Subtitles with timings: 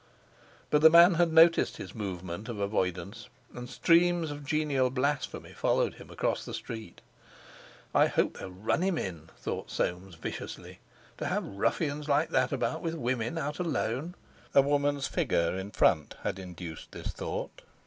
[0.71, 5.93] But the man had noticed his movement of avoidance, and streams of genial blasphemy followed
[5.93, 7.01] him across the street.
[7.93, 10.79] "I hope they'll run him in," thought Soames viciously.
[11.19, 14.15] "To have ruffians like that about, with women out alone!"
[14.55, 17.61] A woman's figure in front had induced this thought.